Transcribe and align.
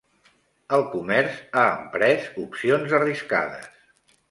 El 0.77 0.85
comerç 0.93 1.35
ha 1.61 1.67
emprès 1.75 2.25
opcions 2.47 2.99
arriscades. 3.03 3.71